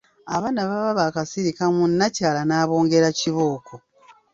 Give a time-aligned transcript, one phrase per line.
[0.35, 3.73] Abaana baba baakasirikamu nnakyala n’abongera kibooko.